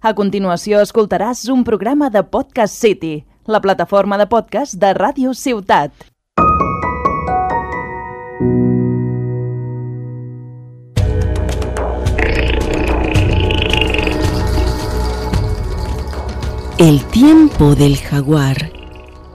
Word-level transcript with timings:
A 0.00 0.14
continuació 0.16 0.78
escoltaràs 0.80 1.42
un 1.52 1.60
programa 1.60 2.06
de 2.08 2.22
Podcast 2.24 2.72
City, 2.72 3.26
la 3.44 3.60
plataforma 3.60 4.16
de 4.16 4.24
podcast 4.32 4.78
de 4.80 4.94
Ràdio 4.96 5.34
Ciutat. 5.36 5.92
El 16.78 17.04
tiempo 17.12 17.74
del 17.74 17.98
jaguar. 17.98 18.72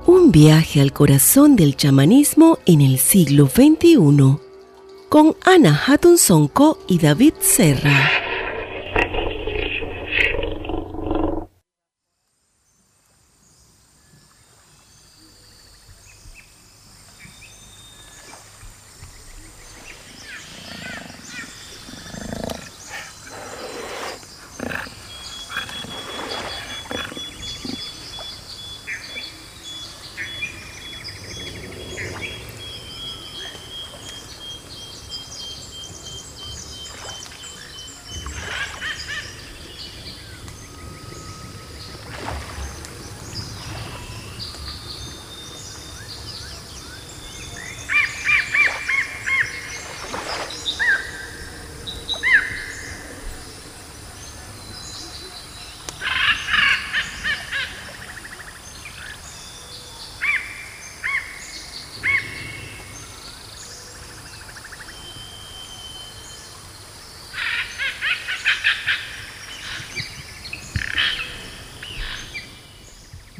Un 0.08 0.32
viaje 0.32 0.82
al 0.82 0.94
corazón 0.94 1.56
del 1.56 1.76
chamanismo 1.76 2.58
en 2.66 2.82
el 2.82 2.98
siglo 2.98 3.46
XXI. 3.46 4.40
Con 5.10 5.36
Ana 5.46 5.80
Hatton 5.86 6.18
y 6.88 6.98
David 6.98 7.34
Serra. 7.40 8.15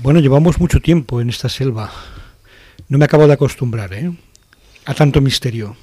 Bueno, 0.06 0.20
llevamos 0.20 0.60
mucho 0.60 0.80
tiempo 0.82 1.20
en 1.20 1.30
esta 1.30 1.50
selva. 1.50 1.92
No 2.90 3.00
me 3.00 3.06
acabo 3.06 3.26
de 3.26 3.34
acostumbrar, 3.34 3.92
¿eh? 3.92 4.16
A 4.86 4.94
tanto 4.94 5.20
misterio. 5.20 5.76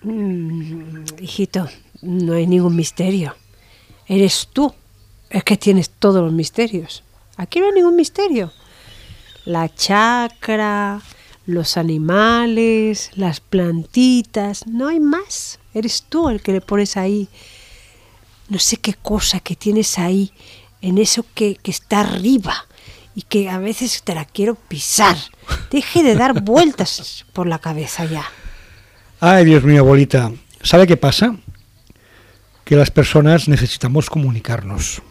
Mm, 0.00 1.04
hijito, 1.20 1.68
no 2.00 2.32
hay 2.32 2.46
ningún 2.46 2.74
misterio. 2.74 3.36
Eres 4.06 4.48
tú. 4.50 4.72
Es 5.28 5.44
que 5.44 5.58
tienes 5.58 5.90
todos 5.90 6.22
los 6.22 6.32
misterios. 6.32 7.04
Aquí 7.36 7.60
no 7.60 7.66
hay 7.66 7.72
ningún 7.72 7.96
misterio. 7.96 8.50
La 9.44 9.68
chacra, 9.68 11.02
los 11.44 11.76
animales, 11.76 13.10
las 13.14 13.40
plantitas, 13.40 14.66
no 14.66 14.88
hay 14.88 15.00
más. 15.00 15.60
Eres 15.74 16.06
tú 16.08 16.30
el 16.30 16.40
que 16.40 16.52
le 16.52 16.62
pones 16.62 16.96
ahí. 16.96 17.28
No 18.48 18.58
sé 18.58 18.78
qué 18.78 18.94
cosa 18.94 19.40
que 19.40 19.54
tienes 19.54 19.98
ahí, 19.98 20.32
en 20.80 20.96
eso 20.96 21.26
que, 21.34 21.56
que 21.56 21.72
está 21.72 22.00
arriba 22.00 22.68
y 23.14 23.22
que 23.22 23.48
a 23.48 23.58
veces 23.58 24.02
te 24.02 24.14
la 24.14 24.24
quiero 24.24 24.54
pisar. 24.54 25.16
Deje 25.70 26.02
de 26.02 26.14
dar 26.14 26.42
vueltas 26.42 27.24
por 27.32 27.46
la 27.46 27.58
cabeza 27.58 28.04
ya. 28.04 28.24
Ay, 29.20 29.44
Dios 29.44 29.64
mío, 29.64 29.80
abuelita. 29.80 30.32
¿Sabe 30.62 30.86
qué 30.86 30.96
pasa? 30.96 31.36
Que 32.64 32.76
las 32.76 32.90
personas 32.90 33.48
necesitamos 33.48 34.10
comunicarnos. 34.10 35.02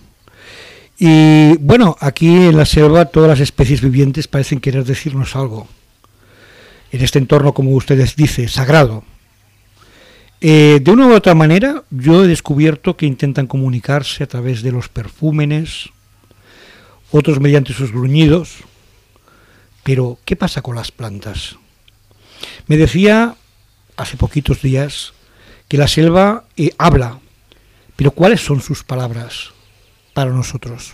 Y 0.97 1.57
bueno, 1.57 1.95
aquí 1.99 2.27
en 2.27 2.57
la 2.57 2.65
selva 2.65 3.05
todas 3.05 3.29
las 3.29 3.39
especies 3.39 3.81
vivientes 3.81 4.27
parecen 4.27 4.59
querer 4.59 4.85
decirnos 4.85 5.35
algo. 5.35 5.67
En 6.91 7.01
este 7.03 7.19
entorno, 7.19 7.53
como 7.53 7.71
ustedes 7.71 8.15
dicen, 8.15 8.49
sagrado. 8.49 9.03
Eh, 10.41 10.79
de 10.83 10.91
una 10.91 11.07
u 11.07 11.13
otra 11.13 11.33
manera, 11.33 11.83
yo 11.89 12.23
he 12.23 12.27
descubierto 12.27 12.97
que 12.97 13.05
intentan 13.05 13.47
comunicarse 13.47 14.23
a 14.23 14.27
través 14.27 14.61
de 14.61 14.71
los 14.71 14.89
perfúmenes, 14.89 15.89
otros 17.13 17.39
mediante 17.39 17.73
sus 17.73 17.91
gruñidos. 17.91 18.57
Pero, 19.83 20.17
¿qué 20.25 20.35
pasa 20.35 20.61
con 20.61 20.75
las 20.75 20.91
plantas? 20.91 21.55
Me 22.67 22.75
decía 22.75 23.35
hace 23.95 24.17
poquitos 24.17 24.61
días 24.61 25.13
que 25.67 25.77
la 25.77 25.87
selva 25.87 26.45
eh, 26.57 26.73
habla, 26.77 27.19
pero 27.95 28.11
¿cuáles 28.11 28.41
son 28.41 28.61
sus 28.61 28.83
palabras 28.83 29.51
para 30.13 30.31
nosotros? 30.31 30.93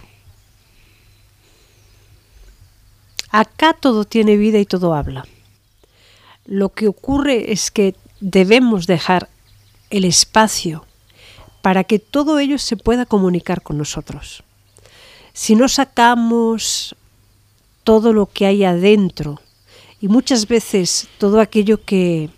Acá 3.31 3.73
todo 3.73 4.03
tiene 4.03 4.35
vida 4.35 4.59
y 4.59 4.65
todo 4.65 4.95
habla. 4.95 5.25
Lo 6.45 6.69
que 6.69 6.87
ocurre 6.87 7.53
es 7.53 7.71
que 7.71 7.95
debemos 8.19 8.87
dejar 8.87 9.29
el 9.89 10.03
espacio 10.03 10.85
para 11.61 11.85
que 11.85 11.99
todo 11.99 12.39
ello 12.39 12.57
se 12.57 12.75
pueda 12.75 13.05
comunicar 13.05 13.61
con 13.61 13.77
nosotros 13.77 14.43
si 15.39 15.55
no 15.55 15.69
sacamos 15.69 16.97
todo 17.85 18.11
lo 18.11 18.25
que 18.25 18.45
hay 18.45 18.65
adentro 18.65 19.39
y 20.01 20.09
muchas 20.09 20.49
veces 20.49 21.07
todo 21.17 21.39
aquello 21.39 21.81
que 21.85 22.29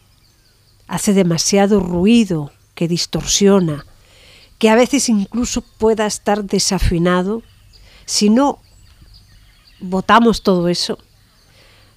hace 0.88 1.12
demasiado 1.16 1.80
ruido, 1.80 2.52
que 2.76 2.88
distorsiona, 2.88 3.88
que 4.60 4.70
a 4.70 4.76
veces 4.76 5.10
incluso 5.10 5.64
pueda 5.80 6.06
estar 6.06 6.44
desafinado, 6.44 7.42
si 8.06 8.30
no 8.30 8.60
votamos 9.80 10.44
todo 10.44 10.68
eso, 10.68 11.00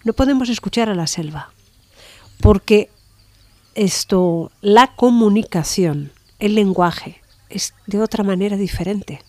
no 0.05 0.15
podemos 0.15 0.49
escuchar 0.49 0.89
a 0.89 0.95
la 0.95 1.07
selva, 1.07 1.53
porque 2.41 2.89
esto, 3.75 4.51
la 4.63 4.97
comunicación, 4.97 6.13
el 6.39 6.55
lenguaje, 6.55 7.21
es 7.51 7.75
de 7.87 8.01
otra 8.01 8.25
manera 8.25 8.57
diferente. 8.57 9.21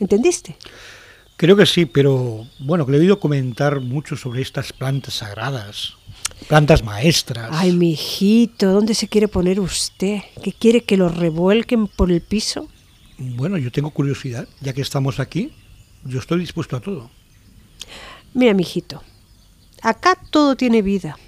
¿Entendiste? 0.00 0.56
Creo 1.36 1.56
que 1.56 1.66
sí, 1.66 1.84
pero 1.84 2.46
bueno, 2.60 2.86
que 2.86 2.92
le 2.92 2.98
he 2.98 3.00
oído 3.00 3.18
comentar 3.18 3.80
mucho 3.80 4.16
sobre 4.16 4.40
estas 4.40 4.72
plantas 4.72 5.14
sagradas, 5.14 5.94
plantas 6.48 6.84
maestras. 6.84 7.50
Ay, 7.52 7.72
mi 7.72 7.92
hijito, 7.92 8.72
¿dónde 8.72 8.94
se 8.94 9.08
quiere 9.08 9.26
poner 9.26 9.58
usted? 9.58 10.20
¿Qué 10.42 10.52
quiere 10.52 10.84
que 10.84 10.96
lo 10.96 11.08
revuelquen 11.08 11.88
por 11.88 12.12
el 12.12 12.20
piso? 12.20 12.68
Bueno, 13.18 13.58
yo 13.58 13.72
tengo 13.72 13.90
curiosidad, 13.90 14.48
ya 14.60 14.72
que 14.72 14.82
estamos 14.82 15.18
aquí, 15.18 15.52
yo 16.04 16.20
estoy 16.20 16.40
dispuesto 16.40 16.76
a 16.76 16.80
todo. 16.80 17.10
Mira, 18.32 18.54
mi 18.54 18.62
hijito, 18.62 19.02
acá 19.82 20.16
todo 20.30 20.56
tiene 20.56 20.82
vida. 20.82 21.18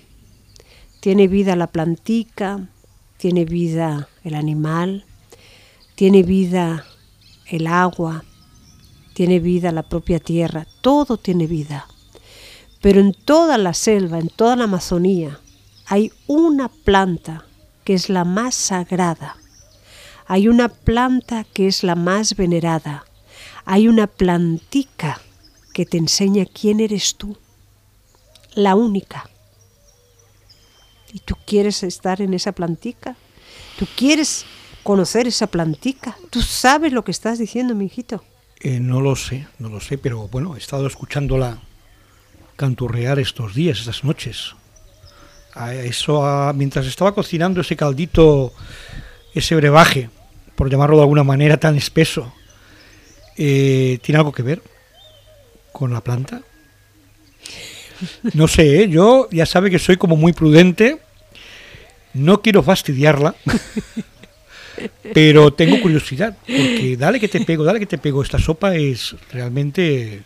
Tiene 1.01 1.29
vida 1.29 1.57
la 1.57 1.69
plantica, 1.69 2.69
tiene 3.17 3.45
vida 3.45 4.09
el 4.25 4.35
animal, 4.35 5.05
tiene 5.95 6.23
vida 6.23 6.85
el 7.47 7.67
agua, 7.67 8.25
tiene 9.17 9.41
vida 9.41 9.73
la 9.73 9.83
propia 9.83 10.19
tierra, 10.19 10.67
todo 10.83 11.17
tiene 11.17 11.47
vida. 11.47 11.87
Pero 12.83 13.01
en 13.01 13.15
toda 13.15 13.57
la 13.57 13.73
selva, 13.73 14.19
en 14.19 14.29
toda 14.29 14.57
la 14.57 14.65
Amazonía, 14.65 15.41
hay 15.87 16.13
una 16.27 16.69
planta 16.69 17.47
que 17.83 17.95
es 17.95 18.11
la 18.11 18.27
más 18.27 18.55
sagrada. 18.55 19.39
Hay 20.27 20.49
una 20.49 20.69
planta 20.69 21.45
que 21.45 21.67
es 21.67 21.83
la 21.83 21.95
más 21.95 22.37
venerada. 22.37 23.07
Hay 23.65 23.89
una 23.89 24.07
plantica 24.07 25.19
que 25.73 25.87
te 25.87 25.97
enseña 25.97 26.45
quién 26.45 26.81
eres 26.81 27.15
tú. 27.15 27.39
La 28.53 28.75
única. 28.75 29.31
¿Y 31.15 31.21
tú 31.21 31.37
quieres 31.47 31.83
estar 31.85 32.21
en 32.21 32.35
esa 32.35 32.53
plantica? 32.53 33.17
¿Tú 33.79 33.87
quieres 33.97 34.45
conocer 34.83 35.27
esa 35.27 35.47
plantica? 35.47 36.19
¿Tú 36.29 36.43
sabes 36.43 36.93
lo 36.93 37.03
que 37.03 37.13
estás 37.13 37.39
diciendo, 37.39 37.75
mi 37.75 37.87
hijito? 37.87 38.23
Eh, 38.67 38.81
no 38.81 39.01
lo 39.01 39.15
sé, 39.15 39.47
no 39.61 39.69
lo 39.69 39.79
sé, 39.79 39.97
pero 39.97 40.27
bueno, 40.27 40.57
he 40.57 40.59
estado 40.59 40.89
escuchándola 40.89 41.59
canturrear 42.57 43.21
estos 43.21 43.55
días, 43.55 43.79
estas 43.79 44.03
noches. 44.03 44.57
A 45.55 45.73
eso, 45.73 46.53
mientras 46.53 46.85
estaba 46.85 47.15
cocinando 47.15 47.61
ese 47.61 47.77
caldito, 47.77 48.53
ese 49.33 49.55
brebaje, 49.55 50.11
por 50.57 50.69
llamarlo 50.69 50.97
de 50.97 51.03
alguna 51.03 51.23
manera 51.23 51.59
tan 51.59 51.77
espeso, 51.77 52.35
eh, 53.37 54.01
¿tiene 54.03 54.19
algo 54.19 54.33
que 54.33 54.43
ver 54.43 54.61
con 55.71 55.93
la 55.93 56.01
planta? 56.01 56.43
No 58.35 58.49
sé, 58.49 58.83
¿eh? 58.83 58.89
yo 58.89 59.29
ya 59.31 59.47
sabe 59.47 59.71
que 59.71 59.79
soy 59.79 59.97
como 59.97 60.17
muy 60.17 60.33
prudente, 60.33 60.99
no 62.15 62.43
quiero 62.43 62.65
fastidiarla, 62.65 63.37
Pero 65.15 65.53
tengo 65.53 65.81
curiosidad, 65.81 66.37
porque 66.47 66.97
dale 66.99 67.19
que 67.21 67.29
te 67.29 67.41
pego, 67.41 67.65
dale 67.65 67.79
que 67.81 67.87
te 67.87 67.99
pego. 67.99 68.23
Esta 68.23 68.39
sopa 68.39 68.75
es 68.75 69.15
realmente... 69.33 70.23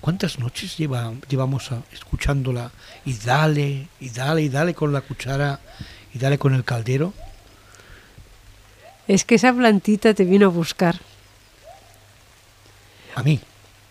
¿Cuántas 0.00 0.38
noches 0.38 0.76
lleva, 0.76 1.14
llevamos 1.30 1.72
a- 1.72 1.82
escuchándola? 1.90 2.70
Y 3.06 3.14
dale, 3.14 3.88
y 4.00 4.10
dale, 4.10 4.42
y 4.42 4.48
dale 4.50 4.74
con 4.74 4.92
la 4.92 5.00
cuchara, 5.00 5.60
y 6.12 6.18
dale 6.18 6.36
con 6.36 6.54
el 6.54 6.62
caldero. 6.62 7.14
Es 9.08 9.24
que 9.24 9.36
esa 9.36 9.52
plantita 9.54 10.12
te 10.12 10.24
vino 10.24 10.46
a 10.46 10.50
buscar. 10.50 11.00
A 13.14 13.22
mí. 13.22 13.40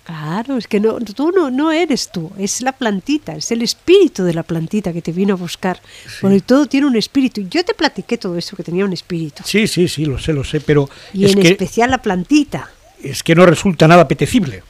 Claro, 0.05 0.57
es 0.57 0.67
que 0.67 0.81
no, 0.81 0.99
tú 0.99 1.31
no, 1.31 1.49
no 1.49 1.71
eres 1.71 2.11
tú, 2.11 2.29
es 2.37 2.61
la 2.61 2.73
plantita, 2.73 3.35
es 3.37 3.51
el 3.51 3.61
espíritu 3.61 4.23
de 4.25 4.33
la 4.33 4.43
plantita 4.43 4.91
que 4.91 5.01
te 5.01 5.13
vino 5.13 5.33
a 5.35 5.37
buscar. 5.37 5.79
Porque 6.19 6.41
todo 6.41 6.65
tiene 6.65 6.87
un 6.87 6.97
espíritu. 6.97 7.41
Yo 7.49 7.63
te 7.63 7.73
platiqué 7.73 8.17
todo 8.17 8.37
eso, 8.37 8.57
que 8.57 8.63
tenía 8.63 8.83
un 8.83 8.91
espíritu. 8.91 9.43
Sí, 9.45 9.65
sí, 9.65 9.87
sí, 9.87 10.03
lo 10.05 10.19
sé, 10.19 10.33
lo 10.33 10.43
sé, 10.43 10.59
pero 10.59 10.89
Y 11.13 11.23
es, 11.23 11.33
en 11.35 11.41
que, 11.41 11.51
especial 11.51 11.89
la 11.91 12.01
plantita. 12.01 12.69
es 13.01 13.23
que 13.23 13.33
no 13.33 13.45
resulta 13.45 13.87
nada 13.87 14.01
apetecible, 14.01 14.61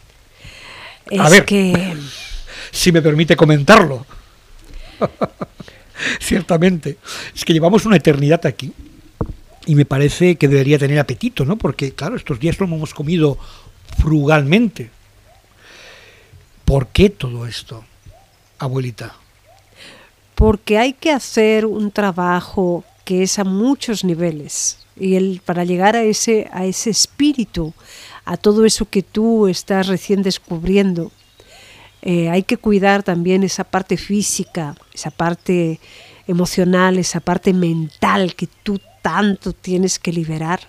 Es 1.09 1.19
A 1.19 1.29
ver. 1.29 1.45
que 1.45 1.97
si 2.71 2.91
me 2.91 3.01
permite 3.01 3.35
comentarlo. 3.35 4.05
Ciertamente. 6.19 6.97
Es 7.35 7.43
que 7.43 7.53
llevamos 7.53 7.85
una 7.85 7.97
eternidad 7.97 8.45
aquí 8.45 8.71
y 9.65 9.75
me 9.75 9.85
parece 9.85 10.35
que 10.35 10.47
debería 10.47 10.77
tener 10.77 10.99
apetito, 10.99 11.45
¿no? 11.45 11.57
Porque, 11.57 11.93
claro, 11.93 12.15
estos 12.17 12.39
días 12.39 12.59
lo 12.59 12.65
hemos 12.65 12.93
comido 12.93 13.37
frugalmente. 13.99 14.89
¿Por 16.73 16.87
qué 16.87 17.11
todo 17.11 17.45
esto, 17.45 17.85
abuelita? 18.57 19.13
porque 20.33 20.79
hay 20.79 20.93
que 20.93 21.11
hacer 21.11 21.67
un 21.67 21.91
trabajo 21.91 22.83
que 23.05 23.21
es 23.21 23.37
a 23.37 23.43
muchos 23.43 24.03
niveles. 24.03 24.79
Y 24.95 25.13
el 25.13 25.39
para 25.45 25.65
llegar 25.65 25.95
a 25.95 26.01
ese 26.01 26.49
a 26.51 26.65
ese 26.65 26.89
espíritu 26.89 27.75
a 28.25 28.37
todo 28.37 28.65
eso 28.65 28.89
que 28.89 29.03
tú 29.03 29.47
estás 29.47 29.85
recién 29.85 30.23
descubriendo 30.23 31.11
eh, 32.01 32.31
hay 32.31 32.41
que 32.41 32.57
cuidar 32.57 33.03
también 33.03 33.43
esa 33.43 33.63
parte 33.63 33.95
física 33.95 34.75
esa 34.95 35.11
parte 35.11 35.79
emocional 36.27 36.97
esa 36.97 37.19
parte 37.19 37.53
mental 37.53 38.33
que 38.33 38.47
tú 38.63 38.81
tanto 39.03 39.53
tienes 39.53 39.99
que 39.99 40.11
liberar 40.11 40.59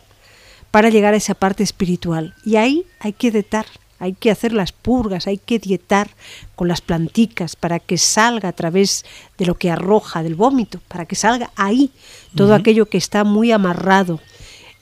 para 0.70 0.90
llegar 0.90 1.14
a 1.14 1.18
esa 1.18 1.34
parte 1.34 1.62
espiritual. 1.62 2.34
Y 2.44 2.56
ahí 2.56 2.84
hay 2.98 3.12
que 3.12 3.30
dietar 3.30 3.64
hay 4.04 4.12
que 4.12 4.30
hacer 4.30 4.52
las 4.52 4.72
purgas, 4.72 5.26
hay 5.26 5.38
que 5.38 5.58
dietar 5.58 6.10
con 6.56 6.68
las 6.68 6.82
planticas 6.82 7.56
para 7.56 7.78
que 7.78 7.96
salga 7.96 8.50
a 8.50 8.52
través 8.52 9.06
de 9.38 9.46
lo 9.46 9.54
que 9.54 9.70
arroja 9.70 10.22
del 10.22 10.34
vómito, 10.34 10.78
para 10.88 11.06
que 11.06 11.16
salga 11.16 11.50
ahí 11.56 11.90
todo 12.36 12.54
aquello 12.54 12.84
que 12.84 12.98
está 12.98 13.24
muy 13.24 13.50
amarrado 13.50 14.20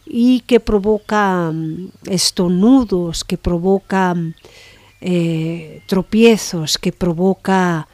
y 0.05 0.41
que 0.41 0.59
provoca 0.59 1.53
mm, 1.53 1.93
estornudos, 2.07 3.23
que 3.23 3.39
provoca 3.39 4.13
mm, 4.13 4.35
eh, 5.03 5.83
tropiezos, 5.87 6.77
que 6.77 6.93
provoca 6.93 7.87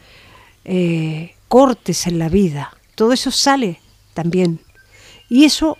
eh, 0.64 1.34
cortes 1.46 2.06
en 2.06 2.18
la 2.18 2.30
vida. 2.30 2.74
Todo 2.94 3.12
eso 3.12 3.30
sale 3.30 3.80
también. 4.14 4.60
Y 5.28 5.44
eso 5.44 5.76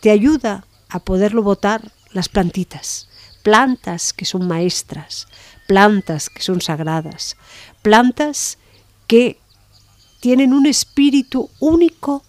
te 0.00 0.10
ayuda 0.10 0.64
a 0.88 1.00
poderlo 1.00 1.42
botar 1.42 1.92
las 2.12 2.30
plantitas. 2.30 3.10
Plantas 3.46 4.12
que 4.12 4.24
son 4.24 4.48
maestras, 4.48 5.28
plantas 5.68 6.28
que 6.28 6.42
son 6.42 6.60
sagradas, 6.60 7.36
plantas 7.80 8.58
que 9.06 9.38
tienen 10.18 10.52
un 10.52 10.66
espíritu 10.66 11.48
único 11.60 12.24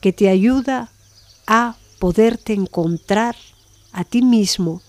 que 0.00 0.14
te 0.14 0.30
ayuda 0.30 0.90
a 1.46 1.76
poderte 1.98 2.54
encontrar 2.54 3.36
a 3.92 4.04
ti 4.04 4.22
mismo. 4.22 4.80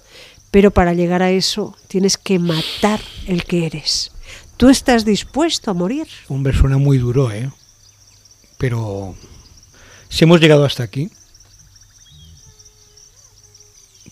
Pero 0.49 0.71
para 0.71 0.93
llegar 0.93 1.21
a 1.21 1.31
eso 1.31 1.75
tienes 1.89 2.15
que 2.15 2.39
matar 2.39 3.01
el 3.27 3.43
que 3.43 3.65
eres. 3.65 4.13
¿Tú 4.55 4.69
estás 4.69 5.03
dispuesto 5.03 5.71
a 5.71 5.73
morir? 5.73 6.07
Hombre, 6.29 6.57
suena 6.57 6.77
muy 6.77 6.99
duro, 6.99 7.33
¿eh? 7.33 7.51
Pero 8.57 9.13
si 10.07 10.23
hemos 10.23 10.39
llegado 10.39 10.63
hasta 10.63 10.83
aquí, 10.83 11.09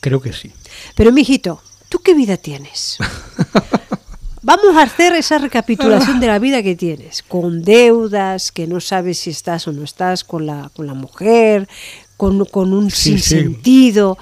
creo 0.02 0.22
que 0.22 0.34
sí. 0.34 0.52
Pero, 0.96 1.14
mijito, 1.14 1.62
¿tú 1.88 2.00
qué 2.00 2.14
vida 2.14 2.36
tienes? 2.36 2.98
Vamos 4.44 4.76
a 4.76 4.82
hacer 4.82 5.14
esa 5.14 5.38
recapitulación 5.38 6.20
de 6.20 6.26
la 6.28 6.40
vida 6.40 6.64
que 6.64 6.76
tienes, 6.76 7.22
con 7.22 7.62
deudas, 7.62 8.52
que 8.52 8.66
no 8.66 8.80
sabes 8.82 9.20
si 9.20 9.30
estás 9.30 9.68
o 9.68 9.72
no 9.72 9.84
estás 9.84 10.24
con 10.24 10.48
la, 10.48 10.72
con 10.76 10.88
la 10.88 10.96
mujer, 10.96 11.70
con, 12.18 12.44
con 12.46 12.74
un 12.74 12.90
Sí, 12.90 13.20
sí. 13.20 13.22
sinsentido. 13.22 14.18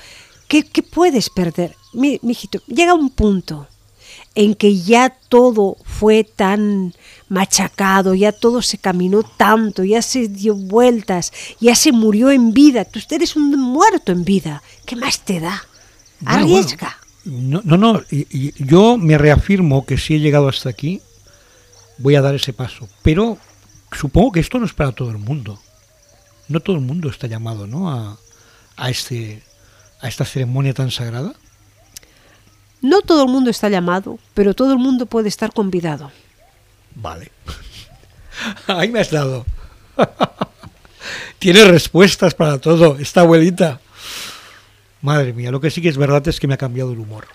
¿Qué, 0.49 0.63
qué 0.63 0.83
puedes 0.83 1.29
perder? 1.29 1.75
Mi, 1.93 2.19
mijito, 2.21 2.61
llega 2.67 2.93
un 2.93 3.09
punto 3.11 3.67
en 4.35 4.55
que 4.55 4.75
ya 4.77 5.09
todo 5.29 5.77
fue 5.85 6.25
tan 6.25 6.93
machacado, 7.29 8.15
ya 8.15 8.31
todo 8.31 8.61
se 8.61 8.77
caminó 8.77 9.23
tanto, 9.23 9.83
ya 9.83 10.01
se 10.01 10.27
dio 10.27 10.55
vueltas, 10.55 11.31
ya 11.59 11.75
se 11.75 11.91
murió 11.91 12.31
en 12.31 12.53
vida. 12.53 12.85
Tú 12.85 12.99
eres 13.11 13.35
un 13.35 13.51
muerto 13.51 14.11
en 14.11 14.25
vida. 14.25 14.61
¿Qué 14.85 14.95
más 14.95 15.21
te 15.21 15.39
da? 15.39 15.63
Bueno, 16.19 16.39
Arriesga. 16.39 16.97
No, 17.23 17.61
no, 17.63 17.77
no, 17.77 18.01
yo 18.09 18.97
me 18.97 19.17
reafirmo 19.17 19.85
que 19.85 19.97
si 19.97 20.15
he 20.15 20.19
llegado 20.19 20.49
hasta 20.49 20.69
aquí, 20.69 21.01
voy 21.99 22.15
a 22.15 22.21
dar 22.21 22.33
ese 22.33 22.53
paso. 22.53 22.89
Pero 23.03 23.37
supongo 23.91 24.31
que 24.31 24.39
esto 24.39 24.57
no 24.57 24.65
es 24.65 24.73
para 24.73 24.91
todo 24.91 25.11
el 25.11 25.19
mundo. 25.19 25.59
No 26.47 26.59
todo 26.59 26.77
el 26.77 26.81
mundo 26.81 27.09
está 27.09 27.27
llamado, 27.27 27.67
¿no? 27.67 27.91
A, 27.91 28.17
a 28.75 28.89
este, 28.89 29.43
a 30.01 30.07
esta 30.07 30.25
ceremonia 30.25 30.73
tan 30.73 30.89
sagrada. 30.89 31.33
No 32.81 33.01
todo 33.01 33.25
el 33.25 33.29
mundo 33.29 33.49
está 33.49 33.69
llamado, 33.69 34.17
pero 34.33 34.55
todo 34.55 34.71
el 34.71 34.79
mundo 34.79 35.05
puede 35.05 35.27
estar 35.27 35.53
convidado. 35.53 36.11
Vale. 36.95 37.31
Ahí 38.67 38.89
me 38.89 38.99
has 38.99 39.11
dado. 39.11 39.45
Tiene 41.39 41.63
respuestas 41.65 42.33
para 42.33 42.59
todo, 42.59 42.97
esta 42.99 43.21
abuelita. 43.21 43.79
Madre 45.01 45.33
mía, 45.33 45.51
lo 45.51 45.61
que 45.61 45.71
sí 45.71 45.81
que 45.81 45.89
es 45.89 45.97
verdad 45.97 46.27
es 46.27 46.39
que 46.39 46.47
me 46.47 46.55
ha 46.55 46.57
cambiado 46.57 46.91
el 46.91 46.99
humor. 46.99 47.27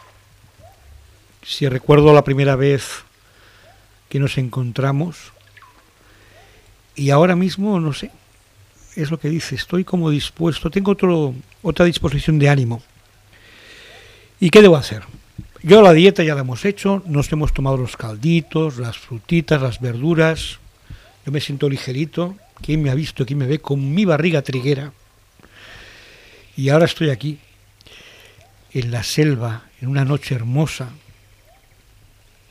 Si 1.43 1.69
recuerdo 1.69 2.13
la 2.13 2.25
primera 2.25 2.57
vez 2.57 3.05
que 4.09 4.19
nos 4.19 4.37
encontramos, 4.37 5.33
y 6.95 7.11
ahora 7.11 7.35
mismo, 7.35 7.81
no 7.81 7.93
sé, 7.93 8.11
es 8.95 9.11
lo 9.11 9.19
que 9.19 9.29
dice, 9.29 9.55
estoy 9.55 9.85
como 9.85 10.11
dispuesto, 10.11 10.71
tengo 10.71 10.93
otro, 10.93 11.35
otra 11.63 11.85
disposición 11.87 12.39
de 12.39 12.49
ánimo. 12.49 12.83
¿Y 14.39 14.51
qué 14.51 14.63
debo 14.63 14.77
hacer? 14.77 15.03
Yo 15.65 15.81
la 15.81 15.95
dieta 15.95 16.23
ya 16.23 16.35
la 16.35 16.43
hemos 16.43 16.67
hecho, 16.67 17.03
nos 17.07 17.33
hemos 17.33 17.55
tomado 17.55 17.79
los 17.79 17.97
calditos, 17.97 18.77
las 18.77 18.99
frutitas, 18.99 19.63
las 19.63 19.81
verduras. 19.81 20.59
Yo 21.25 21.33
me 21.33 21.41
siento 21.41 21.71
ligerito. 21.71 22.37
¿Quién 22.61 22.83
me 22.83 22.91
ha 22.91 22.95
visto? 22.95 23.25
¿Quién 23.25 23.39
me 23.39 23.47
ve 23.47 23.61
con 23.61 23.95
mi 23.95 24.05
barriga 24.05 24.43
triguera? 24.43 24.93
Y 26.55 26.69
ahora 26.69 26.85
estoy 26.85 27.09
aquí, 27.09 27.39
en 28.75 28.91
la 28.91 29.03
selva, 29.03 29.63
en 29.81 29.89
una 29.89 30.05
noche 30.05 30.35
hermosa. 30.35 30.91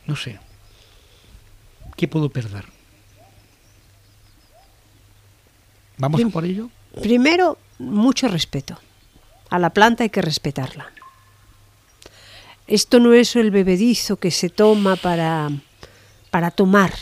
No 0.08 0.16
sé. 0.16 0.40
¿Qué 1.96 2.08
puedo 2.08 2.30
perder? 2.30 2.66
¿Vamos 6.00 6.20
a 6.20 6.30
por 6.30 6.46
ello? 6.46 6.72
Primero, 7.00 7.60
mucho 7.78 8.28
respeto. 8.28 8.80
A 9.52 9.60
la 9.60 9.70
planta 9.70 10.02
hay 10.02 10.10
que 10.10 10.24
respetarla. 10.24 10.92
Esto 12.68 13.00
no 13.00 13.14
es 13.14 13.36
el 13.36 13.52
bebedizo 13.52 14.16
que 14.18 14.32
se 14.32 14.50
toma 14.50 14.96
para, 14.96 15.50
para 16.32 16.52
tomar, 16.52 16.94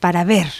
para 0.00 0.24
ver. 0.24 0.52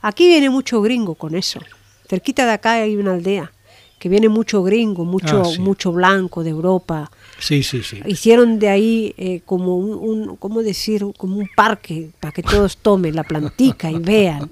Aquí 0.00 0.26
viene 0.28 0.50
mucho 0.50 0.80
gringo 0.82 1.14
con 1.14 1.34
eso. 1.34 1.60
Cerquita 2.08 2.44
de 2.46 2.52
acá 2.52 2.72
hay 2.72 2.96
una 2.96 3.14
aldea 3.14 3.52
que 3.98 4.08
viene 4.08 4.28
mucho 4.28 4.62
gringo, 4.62 5.04
mucho, 5.04 5.42
Ah, 5.42 5.44
sí. 5.44 5.60
mucho 5.60 5.92
blanco 5.92 6.44
de 6.44 6.50
Europa. 6.50 7.10
Sí, 7.38 7.62
sí, 7.62 7.82
sí. 7.82 8.00
Hicieron 8.06 8.58
de 8.60 8.68
ahí 8.68 9.14
eh, 9.16 9.40
como 9.44 9.76
un, 9.76 9.90
un- 10.28 10.36
¿cómo 10.36 10.62
decir? 10.62 11.04
Como 11.16 11.36
un 11.36 11.48
parque 11.54 12.10
para 12.20 12.32
que 12.32 12.42
todos 12.42 12.76
tomen 12.76 13.14
la 13.16 13.24
plantica 13.24 13.90
y 13.90 13.98
vean. 13.98 14.50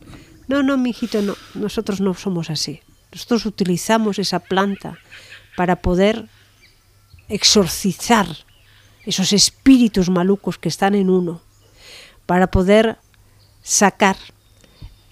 No, 0.48 0.62
no, 0.62 0.76
mijito, 0.76 1.22
no. 1.22 1.36
Nosotros 1.54 2.00
no 2.00 2.14
somos 2.14 2.50
así. 2.50 2.80
Nosotros 3.12 3.46
utilizamos 3.46 4.18
esa 4.18 4.40
planta 4.40 4.98
para 5.56 5.76
poder 5.76 6.26
exorcizar 7.28 8.26
esos 9.06 9.32
espíritus 9.32 10.10
malucos 10.10 10.58
que 10.58 10.68
están 10.68 10.94
en 10.94 11.08
uno, 11.08 11.40
para 12.26 12.48
poder 12.48 12.98
sacar 13.62 14.16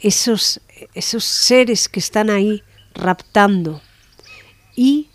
esos, 0.01 0.61
esos 0.95 1.25
seres 1.25 1.89
que 1.89 2.01
están 2.01 2.29
ahí 2.29 2.63
raptando 2.95 3.81
y 4.77 5.09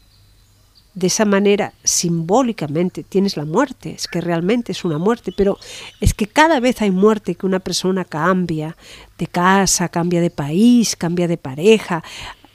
de 0.93 1.07
esa 1.07 1.25
manera 1.25 1.73
simbólicamente 1.83 3.03
tienes 3.03 3.37
la 3.37 3.45
muerte, 3.45 3.91
es 3.91 4.07
que 4.07 4.21
realmente 4.21 4.71
es 4.71 4.83
una 4.83 4.97
muerte, 4.97 5.31
pero 5.35 5.57
es 6.01 6.13
que 6.13 6.27
cada 6.27 6.59
vez 6.59 6.81
hay 6.81 6.91
muerte 6.91 7.35
que 7.35 7.45
una 7.45 7.59
persona 7.59 8.03
cambia 8.03 8.75
de 9.17 9.27
casa, 9.27 9.87
cambia 9.89 10.19
de 10.19 10.29
país, 10.29 10.95
cambia 10.95 11.27
de 11.27 11.37
pareja, 11.37 12.03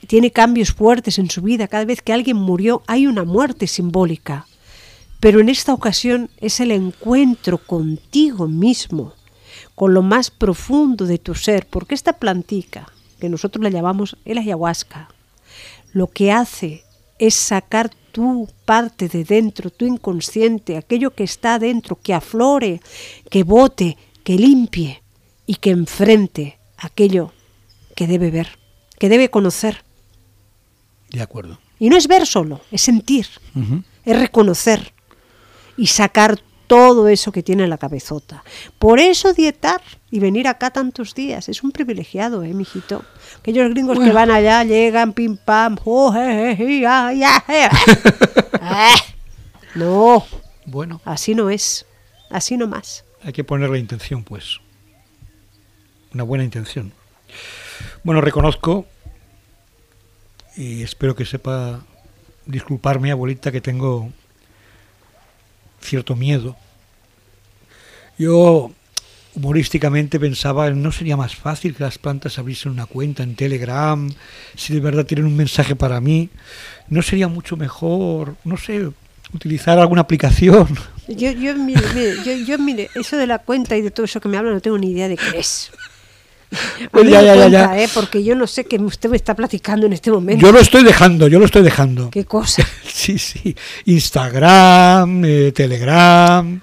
tiene 0.05 0.31
cambios 0.31 0.71
fuertes 0.71 1.17
en 1.17 1.29
su 1.29 1.41
vida. 1.41 1.67
Cada 1.67 1.85
vez 1.85 2.01
que 2.01 2.13
alguien 2.13 2.37
murió 2.37 2.83
hay 2.87 3.07
una 3.07 3.23
muerte 3.23 3.65
simbólica. 3.65 4.45
Pero 5.25 5.39
en 5.39 5.49
esta 5.49 5.73
ocasión 5.73 6.29
es 6.37 6.59
el 6.59 6.69
encuentro 6.69 7.57
contigo 7.57 8.47
mismo, 8.47 9.13
con 9.73 9.95
lo 9.95 10.03
más 10.03 10.29
profundo 10.29 11.07
de 11.07 11.17
tu 11.17 11.33
ser, 11.33 11.65
porque 11.65 11.95
esta 11.95 12.13
plantica, 12.13 12.93
que 13.19 13.27
nosotros 13.27 13.63
la 13.63 13.71
llamamos 13.71 14.17
el 14.23 14.37
ayahuasca, 14.37 15.09
lo 15.93 16.05
que 16.05 16.31
hace 16.31 16.83
es 17.17 17.33
sacar 17.33 17.89
tu 18.11 18.47
parte 18.65 19.07
de 19.07 19.23
dentro, 19.23 19.71
tu 19.71 19.87
inconsciente, 19.87 20.77
aquello 20.77 21.15
que 21.15 21.23
está 21.23 21.57
dentro, 21.57 21.95
que 21.99 22.13
aflore, 22.13 22.79
que 23.31 23.41
bote, 23.41 23.97
que 24.23 24.35
limpie 24.35 25.01
y 25.47 25.55
que 25.55 25.71
enfrente 25.71 26.59
aquello 26.77 27.33
que 27.95 28.05
debe 28.05 28.29
ver, 28.29 28.59
que 28.99 29.09
debe 29.09 29.31
conocer. 29.31 29.85
De 31.09 31.23
acuerdo. 31.23 31.57
Y 31.79 31.89
no 31.89 31.97
es 31.97 32.07
ver 32.07 32.27
solo, 32.27 32.61
es 32.69 32.83
sentir, 32.83 33.25
es 34.05 34.19
reconocer 34.19 34.93
y 35.77 35.87
sacar 35.87 36.39
todo 36.67 37.07
eso 37.09 37.31
que 37.31 37.43
tiene 37.43 37.63
en 37.65 37.69
la 37.69 37.77
cabezota. 37.77 38.43
Por 38.79 38.99
eso 38.99 39.33
dietar 39.33 39.81
y 40.09 40.19
venir 40.19 40.47
acá 40.47 40.71
tantos 40.71 41.13
días 41.13 41.47
es 41.49 41.61
un 41.63 41.71
privilegiado, 41.71 42.43
eh, 42.43 42.53
mijito. 42.53 43.03
Aquellos 43.39 43.69
gringos 43.69 43.99
que 43.99 44.11
van 44.11 44.31
allá, 44.31 44.63
llegan, 44.63 45.13
pim 45.13 45.37
pam, 45.37 45.77
oh, 45.85 46.11
je, 46.11 46.55
je, 46.55 46.65
je, 46.65 46.79
ya, 46.81 47.13
ya. 47.13 47.43
Eh, 48.61 48.95
No, 49.75 50.25
Bueno, 50.65 51.01
así 51.05 51.35
no 51.35 51.49
es, 51.51 51.85
así 52.31 52.57
no 52.57 52.65
más. 52.67 53.03
hay 53.23 53.31
que 53.33 53.43
poner 53.43 53.69
la 53.69 53.77
intención, 53.77 54.23
pues. 54.23 54.59
Una 56.13 56.23
buena 56.23 56.43
intención. 56.43 56.93
Bueno, 58.03 58.21
reconozco 58.21 58.85
y 60.55 60.81
espero 60.81 61.15
que 61.15 61.25
sepa 61.25 61.81
disculparme, 62.45 63.11
abuelita, 63.11 63.51
que 63.51 63.61
tengo 63.61 64.11
cierto 65.85 66.15
miedo. 66.15 66.55
Yo 68.17 68.71
humorísticamente 69.35 70.19
pensaba, 70.19 70.69
¿no 70.71 70.91
sería 70.91 71.17
más 71.17 71.35
fácil 71.35 71.75
que 71.75 71.83
las 71.83 71.97
plantas 71.97 72.39
abriesen 72.39 72.71
una 72.71 72.85
cuenta 72.85 73.23
en 73.23 73.35
Telegram? 73.35 74.09
Si 74.55 74.73
de 74.73 74.79
verdad 74.79 75.05
tienen 75.05 75.25
un 75.25 75.35
mensaje 75.35 75.75
para 75.75 75.99
mí, 76.01 76.29
¿no 76.89 77.01
sería 77.01 77.27
mucho 77.27 77.57
mejor, 77.57 78.35
no 78.43 78.57
sé, 78.57 78.89
utilizar 79.33 79.77
alguna 79.79 80.01
aplicación? 80.01 80.67
Yo, 81.07 81.31
yo, 81.31 81.55
mire, 81.55 81.81
mire, 81.93 82.15
yo, 82.25 82.45
yo, 82.45 82.57
mire, 82.57 82.89
eso 82.95 83.17
de 83.17 83.27
la 83.27 83.39
cuenta 83.39 83.77
y 83.77 83.81
de 83.81 83.91
todo 83.91 84.05
eso 84.05 84.19
que 84.19 84.29
me 84.29 84.37
habla 84.37 84.51
no 84.51 84.61
tengo 84.61 84.77
ni 84.77 84.91
idea 84.91 85.07
de 85.07 85.17
qué 85.17 85.37
es. 85.37 85.71
Pues 86.91 87.09
ya, 87.09 87.21
ya, 87.21 87.35
ya, 87.35 87.41
cuenta, 87.41 87.75
ya. 87.75 87.83
¿eh? 87.83 87.89
porque 87.93 88.23
yo 88.23 88.35
no 88.35 88.47
sé 88.47 88.65
qué 88.65 88.77
usted 88.77 89.09
me 89.09 89.17
está 89.17 89.33
platicando 89.35 89.85
en 89.85 89.93
este 89.93 90.11
momento. 90.11 90.45
Yo 90.45 90.51
lo 90.51 90.59
estoy 90.59 90.83
dejando, 90.83 91.27
yo 91.27 91.39
lo 91.39 91.45
estoy 91.45 91.63
dejando. 91.63 92.09
¿Qué 92.09 92.25
cosa? 92.25 92.65
Sí, 92.95 93.19
sí. 93.19 93.55
Instagram, 93.85 95.23
eh, 95.25 95.51
Telegram, 95.51 96.59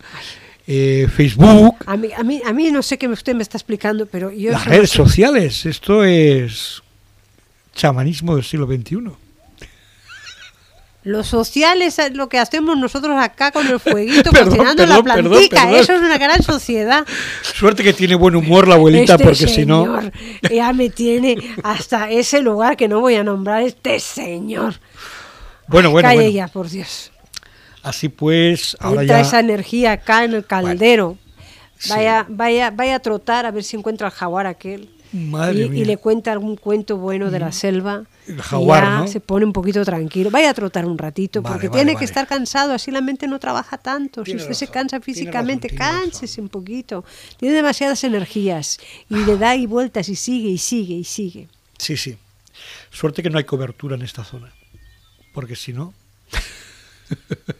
eh, 0.66 1.06
Facebook, 1.14 1.76
A 1.86 1.96
mí, 1.96 2.08
a, 2.16 2.22
mí, 2.22 2.40
a 2.44 2.52
mí 2.52 2.70
no 2.72 2.82
sé 2.82 2.96
qué 2.98 3.06
usted 3.06 3.34
me 3.34 3.42
está 3.42 3.58
explicando, 3.58 4.06
pero 4.06 4.32
yo... 4.32 4.50
las 4.50 4.64
no 4.66 4.72
redes 4.72 4.90
sé. 4.90 4.96
sociales. 4.96 5.66
Esto 5.66 6.02
es 6.04 6.82
chamanismo 7.74 8.34
del 8.34 8.44
siglo 8.44 8.66
XXI. 8.66 9.21
Lo 11.04 11.24
social 11.24 11.82
es 11.82 11.98
lo 12.12 12.28
que 12.28 12.38
hacemos 12.38 12.76
nosotros 12.78 13.16
acá 13.20 13.50
con 13.50 13.66
el 13.66 13.80
fueguito 13.80 14.30
Perdón, 14.30 14.50
cocinando 14.50 14.82
perdón, 14.84 14.96
la 14.96 15.02
plantica. 15.02 15.62
perdón. 15.62 15.80
Eso 15.80 15.94
es 15.94 16.00
una 16.00 16.18
gran 16.18 16.42
sociedad. 16.42 17.04
Suerte 17.42 17.82
que 17.82 17.92
tiene 17.92 18.14
buen 18.14 18.36
humor 18.36 18.68
la 18.68 18.76
abuelita, 18.76 19.14
este 19.14 19.24
porque 19.24 19.48
si 19.48 19.66
no... 19.66 20.00
ya 20.50 20.72
me 20.72 20.90
tiene 20.90 21.36
hasta 21.64 22.10
ese 22.10 22.40
lugar 22.40 22.76
que 22.76 22.86
no 22.86 23.00
voy 23.00 23.16
a 23.16 23.24
nombrar. 23.24 23.62
Este 23.62 23.98
señor. 24.00 24.74
Bueno, 25.66 25.90
bueno, 25.90 26.06
Calle 26.06 26.22
bueno. 26.22 26.34
ya, 26.34 26.48
por 26.48 26.68
Dios. 26.68 27.10
Así 27.82 28.08
pues, 28.08 28.76
ahora 28.78 29.02
Entra 29.02 29.16
ya... 29.20 29.26
esa 29.26 29.40
energía 29.40 29.92
acá 29.92 30.24
en 30.24 30.34
el 30.34 30.46
caldero. 30.46 31.18
Vaya, 31.88 32.26
vaya, 32.28 32.70
vaya 32.70 32.96
a 32.96 32.98
trotar 33.00 33.44
a 33.44 33.50
ver 33.50 33.64
si 33.64 33.76
encuentra 33.76 34.06
al 34.06 34.12
jaguar 34.12 34.46
aquel. 34.46 34.88
Madre 35.12 35.64
y, 35.64 35.68
mía. 35.68 35.82
y 35.82 35.84
le 35.84 35.96
cuenta 35.98 36.32
algún 36.32 36.56
cuento 36.56 36.96
bueno 36.96 37.30
de 37.30 37.38
la 37.38 37.52
selva. 37.52 38.04
El 38.26 38.38
y 38.38 38.40
jaguar, 38.40 38.84
ya 38.84 38.98
¿no? 39.00 39.08
se 39.08 39.20
pone 39.20 39.44
un 39.44 39.52
poquito 39.52 39.84
tranquilo. 39.84 40.30
Vaya 40.30 40.50
a 40.50 40.54
trotar 40.54 40.86
un 40.86 40.96
ratito, 40.96 41.42
Vale, 41.42 41.54
porque 41.54 41.68
vale, 41.68 41.78
tiene 41.78 41.92
vale. 41.92 41.98
que 41.98 42.04
estar 42.06 42.26
cansado, 42.26 42.72
así 42.72 42.90
la 42.90 43.00
mente 43.00 43.26
no 43.26 43.38
trabaja 43.38 43.78
tanto. 43.78 44.22
Tiene 44.22 44.40
si 44.40 44.44
usted 44.44 44.66
se 44.66 44.72
cansa 44.72 45.00
físicamente, 45.00 45.68
razón. 45.68 46.00
cánsese 46.02 46.40
un 46.40 46.48
poquito. 46.48 47.04
Tiene 47.36 47.54
demasiadas 47.54 48.02
energías 48.04 48.78
y 49.10 49.16
le 49.16 49.36
da 49.36 49.54
y 49.54 49.66
vueltas 49.66 50.08
y 50.08 50.16
sigue 50.16 50.48
y 50.48 50.58
sigue 50.58 50.94
y 50.94 51.04
sigue. 51.04 51.48
Sí, 51.78 51.96
sí. 51.96 52.16
Suerte 52.90 53.22
que 53.22 53.30
no 53.30 53.38
hay 53.38 53.44
cobertura 53.44 53.96
en 53.96 54.02
esta 54.02 54.24
zona. 54.24 54.52
Porque 55.34 55.56
si 55.56 55.72
no... 55.72 55.92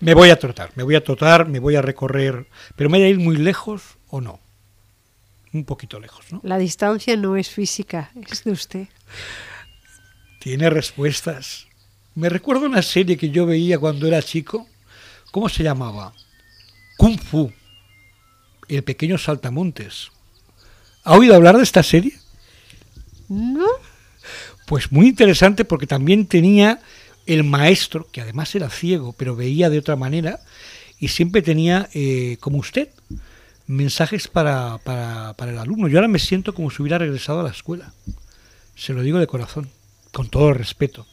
me 0.00 0.14
voy 0.14 0.30
a 0.30 0.38
trotar, 0.38 0.70
me 0.74 0.82
voy 0.82 0.94
a 0.94 1.04
trotar, 1.04 1.48
me 1.48 1.58
voy 1.58 1.76
a 1.76 1.82
recorrer... 1.82 2.46
Pero 2.76 2.90
me 2.90 2.98
voy 2.98 3.06
a 3.06 3.10
ir 3.10 3.18
muy 3.18 3.36
lejos 3.36 3.82
o 4.08 4.20
no. 4.20 4.40
Un 5.52 5.64
poquito 5.64 5.98
lejos, 5.98 6.24
¿no? 6.30 6.40
La 6.44 6.58
distancia 6.58 7.16
no 7.16 7.36
es 7.36 7.50
física, 7.50 8.12
es 8.30 8.44
de 8.44 8.52
usted. 8.52 8.88
Tiene 10.38 10.70
respuestas. 10.70 11.66
Me 12.14 12.28
recuerdo 12.28 12.66
una 12.66 12.82
serie 12.82 13.16
que 13.16 13.30
yo 13.30 13.46
veía 13.46 13.78
cuando 13.78 14.06
era 14.06 14.22
chico. 14.22 14.66
¿Cómo 15.30 15.48
se 15.48 15.62
llamaba? 15.62 16.12
Kung 16.96 17.18
Fu. 17.18 17.52
El 18.68 18.84
pequeño 18.84 19.18
saltamontes. 19.18 20.10
¿Ha 21.04 21.14
oído 21.16 21.34
hablar 21.34 21.56
de 21.56 21.62
esta 21.62 21.82
serie? 21.82 22.12
¿No? 23.28 23.66
Pues 24.66 24.92
muy 24.92 25.08
interesante 25.08 25.64
porque 25.64 25.86
también 25.86 26.26
tenía 26.26 26.80
el 27.26 27.44
maestro, 27.44 28.08
que 28.10 28.20
además 28.20 28.54
era 28.54 28.70
ciego, 28.70 29.14
pero 29.16 29.36
veía 29.36 29.70
de 29.70 29.78
otra 29.78 29.96
manera, 29.96 30.40
y 30.98 31.08
siempre 31.08 31.42
tenía, 31.42 31.88
eh, 31.94 32.36
como 32.40 32.58
usted, 32.58 32.88
mensajes 33.70 34.28
para, 34.28 34.78
para, 34.84 35.32
para 35.34 35.52
el 35.52 35.58
alumno. 35.58 35.88
Yo 35.88 35.98
ahora 35.98 36.08
me 36.08 36.18
siento 36.18 36.54
como 36.54 36.70
si 36.70 36.82
hubiera 36.82 36.98
regresado 36.98 37.40
a 37.40 37.42
la 37.44 37.50
escuela. 37.50 37.92
Se 38.74 38.92
lo 38.92 39.02
digo 39.02 39.18
de 39.18 39.26
corazón, 39.26 39.70
con 40.12 40.28
todo 40.28 40.48
el 40.50 40.56
respeto. 40.56 41.06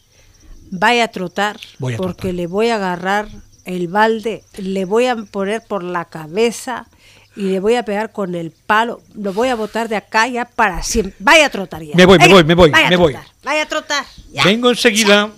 Vaya 0.71 1.05
a 1.05 1.07
trotar, 1.09 1.59
Voy 1.79 1.93
a 1.93 1.97
porque 1.97 2.13
trotar. 2.21 2.33
le 2.35 2.47
voy 2.47 2.69
a 2.69 2.75
agarrar 2.75 3.27
el 3.65 3.87
balde, 3.87 4.43
le 4.57 4.85
voy 4.85 5.05
a 5.07 5.15
poner 5.15 5.61
por 5.67 5.83
la 5.83 6.05
cabeza 6.05 6.87
y 7.35 7.43
le 7.43 7.59
voy 7.59 7.75
a 7.75 7.83
pegar 7.83 8.11
con 8.11 8.33
el 8.35 8.51
palo, 8.51 9.01
lo 9.13 9.31
voy 9.33 9.49
a 9.49 9.55
botar 9.55 9.87
de 9.89 9.95
acá 9.95 10.27
ya 10.27 10.45
para 10.45 10.81
siempre. 10.83 11.15
Vaya 11.19 11.45
a 11.45 11.49
trotar 11.49 11.83
ya. 11.83 11.95
Me 11.95 12.05
voy, 12.05 12.17
me 12.17 12.27
voy, 12.27 12.43
me 12.43 12.55
voy, 12.55 12.71
vaya 12.71 12.87
a 12.87 12.89
me 12.89 12.95
voy. 12.95 13.13
trotar, 13.13 13.31
Vaya 13.43 13.61
a 13.63 13.65
trotar. 13.67 14.05
ya. 14.33 14.43
Vengo 14.43 14.69
enseguida. 14.69 15.29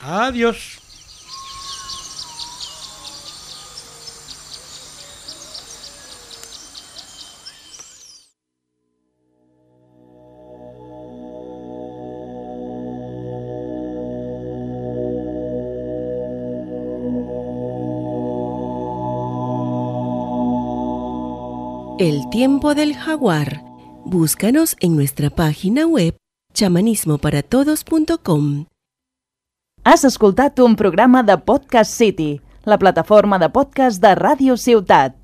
Adiós. 0.00 0.78
El 21.96 22.28
tiempo 22.28 22.74
del 22.74 22.96
jaguar. 22.96 23.62
Búscanos 24.04 24.74
en 24.80 24.96
nuestra 24.96 25.30
página 25.30 25.86
web 25.86 26.16
chamanismoparatodos.com. 26.52 28.64
Has 29.84 30.04
escoltat 30.04 30.58
un 30.58 30.74
programa 30.74 31.22
de 31.22 31.38
Podcast 31.38 31.92
City, 31.92 32.40
la 32.64 32.78
plataforma 32.78 33.38
de 33.38 33.48
podcast 33.48 34.02
de 34.02 34.16
Ràdio 34.16 34.56
Ciutat. 34.56 35.23